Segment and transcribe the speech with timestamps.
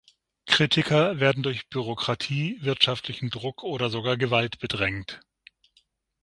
[0.47, 5.19] Kritiker werden durch Bürokratie, wirtschaftlichen Druck oder sogar Gewalt bedrängt.